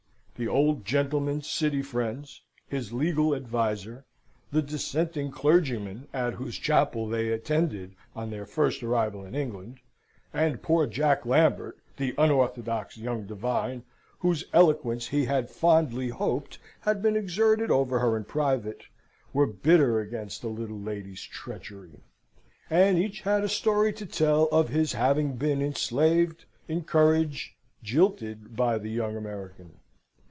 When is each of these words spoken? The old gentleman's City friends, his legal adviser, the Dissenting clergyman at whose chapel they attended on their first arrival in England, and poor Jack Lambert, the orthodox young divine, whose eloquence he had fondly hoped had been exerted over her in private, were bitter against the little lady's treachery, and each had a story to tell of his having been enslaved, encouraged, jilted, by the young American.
The 0.37 0.47
old 0.47 0.85
gentleman's 0.85 1.47
City 1.47 1.83
friends, 1.83 2.41
his 2.67 2.91
legal 2.93 3.35
adviser, 3.35 4.05
the 4.51 4.63
Dissenting 4.63 5.29
clergyman 5.29 6.07
at 6.13 6.33
whose 6.33 6.57
chapel 6.57 7.07
they 7.07 7.29
attended 7.29 7.93
on 8.15 8.31
their 8.31 8.47
first 8.47 8.81
arrival 8.81 9.23
in 9.23 9.35
England, 9.35 9.81
and 10.33 10.63
poor 10.63 10.87
Jack 10.87 11.27
Lambert, 11.27 11.77
the 11.97 12.13
orthodox 12.17 12.97
young 12.97 13.27
divine, 13.27 13.83
whose 14.17 14.45
eloquence 14.51 15.09
he 15.09 15.25
had 15.25 15.51
fondly 15.51 16.09
hoped 16.09 16.57
had 16.79 17.03
been 17.03 17.15
exerted 17.15 17.69
over 17.69 17.99
her 17.99 18.17
in 18.17 18.23
private, 18.23 18.85
were 19.33 19.45
bitter 19.45 19.99
against 19.99 20.41
the 20.41 20.47
little 20.47 20.79
lady's 20.79 21.21
treachery, 21.21 21.99
and 22.67 22.97
each 22.97 23.21
had 23.21 23.43
a 23.43 23.47
story 23.49 23.93
to 23.93 24.07
tell 24.07 24.45
of 24.45 24.69
his 24.69 24.93
having 24.93 25.33
been 25.35 25.61
enslaved, 25.61 26.45
encouraged, 26.67 27.51
jilted, 27.83 28.55
by 28.57 28.79
the 28.79 28.89
young 28.89 29.15
American. 29.15 29.73